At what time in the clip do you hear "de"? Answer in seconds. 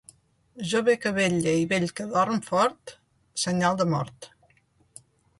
3.83-3.87